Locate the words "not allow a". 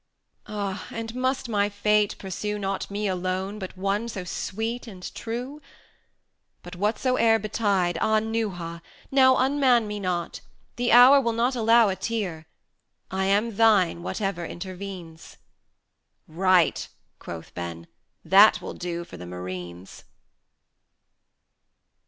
11.33-11.95